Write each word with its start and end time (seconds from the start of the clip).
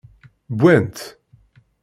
Wwant. 0.53 0.99